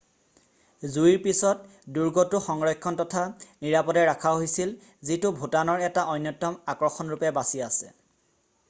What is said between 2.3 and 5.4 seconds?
সংৰক্ষণ তথা নিৰাপদে ৰাখা হৈছিল যিটো